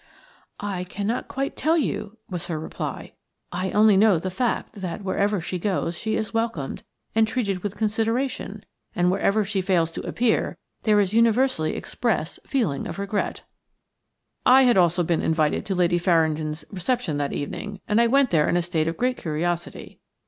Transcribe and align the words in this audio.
"I 0.59 0.83
cannot 0.85 1.27
quite 1.27 1.55
tell 1.55 1.77
you," 1.77 2.17
was 2.27 2.47
her 2.47 2.59
reply. 2.59 3.13
"I 3.51 3.69
only 3.69 3.95
know 3.97 4.17
the 4.17 4.31
fact 4.31 4.81
that 4.81 5.03
wherever 5.03 5.39
she 5.39 5.59
goes 5.59 5.95
she 5.95 6.15
is 6.15 6.33
welcomed 6.33 6.81
and 7.13 7.27
treated 7.27 7.59
with 7.61 7.77
consideration, 7.77 8.63
and 8.95 9.11
wherever 9.11 9.45
she 9.45 9.61
fails 9.61 9.91
to 9.91 10.07
appear 10.07 10.57
there 10.81 10.99
is 10.99 11.13
a 11.13 11.17
universally 11.17 11.75
expressed 11.75 12.39
feeling 12.47 12.87
of 12.87 12.97
regret." 12.97 13.43
I 14.43 14.63
had 14.63 14.75
also 14.75 15.03
been 15.03 15.21
invited 15.21 15.67
to 15.67 15.75
Lady 15.75 15.99
Farringdon's 15.99 16.65
reception 16.71 17.17
that 17.17 17.31
evening, 17.31 17.79
and 17.87 18.01
I 18.01 18.07
went 18.07 18.31
there 18.31 18.49
in 18.49 18.57
a 18.57 18.63
state 18.63 18.87
of 18.87 18.97
great 18.97 19.17
curiosity. 19.17 19.99